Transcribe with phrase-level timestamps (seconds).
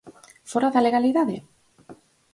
[0.51, 1.37] Fóra da legalidade?